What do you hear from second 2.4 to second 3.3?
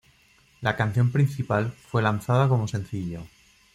como sencillo.